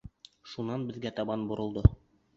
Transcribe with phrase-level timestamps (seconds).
[0.53, 1.85] Шунан беҙгә табан боролдо: